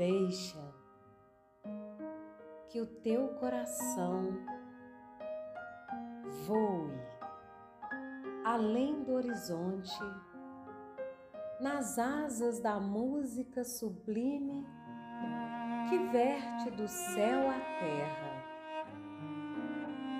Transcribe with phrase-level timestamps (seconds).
[0.00, 0.58] Deixa
[2.70, 4.32] que o teu coração
[6.46, 6.90] voe
[8.42, 10.00] além do horizonte,
[11.60, 14.66] nas asas da música sublime
[15.90, 18.42] que verte do céu à terra,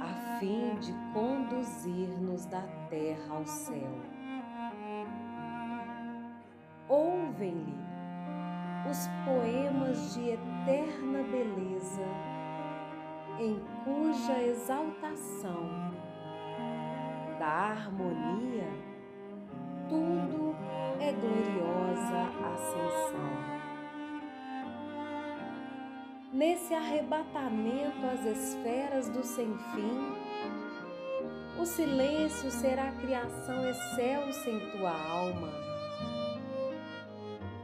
[0.02, 3.94] a fim de conduzir-nos da terra ao céu.
[6.86, 7.89] Ouvem-lhe
[13.40, 15.90] em cuja exaltação
[17.38, 18.68] da harmonia
[19.88, 20.54] tudo
[21.00, 23.60] é gloriosa ascensão
[26.40, 30.16] nesse arrebatamento às esferas do sem-fim,
[31.58, 35.52] o silêncio será a criação excelsa em tua alma.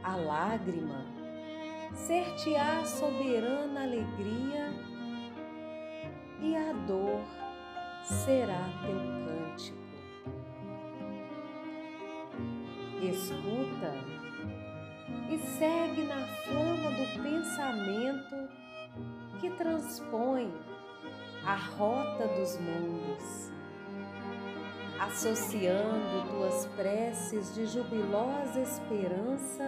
[0.03, 1.05] A lágrima
[1.95, 4.71] ser-te-á soberana alegria
[6.39, 7.21] e a dor
[8.03, 9.77] será teu cântico.
[13.01, 13.93] Escuta
[15.29, 18.49] e segue na flama do pensamento
[19.39, 20.51] que transpõe
[21.45, 23.51] a rota dos mundos,
[24.99, 29.63] associando tuas preces de jubilosa esperança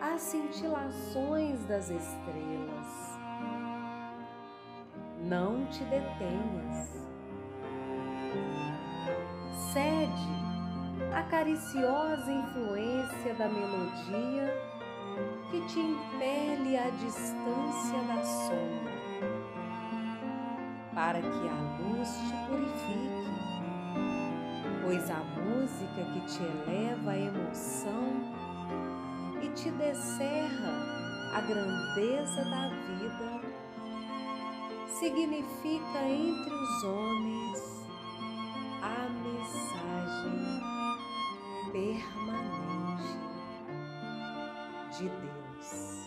[0.00, 3.21] às cintilações das estrelas.
[5.32, 7.08] Não te detenhas.
[9.72, 10.28] Cede
[11.10, 14.54] a cariciosa influência da melodia
[15.50, 18.92] que te impele à distância da sombra,
[20.94, 23.32] para que a luz te purifique,
[24.84, 28.04] pois a música que te eleva a emoção
[29.40, 30.74] e te descerra
[31.34, 33.62] a grandeza da vida
[34.98, 37.86] significa entre os homens
[38.82, 40.60] a mensagem
[41.72, 43.18] permanente
[44.98, 46.02] de Deus.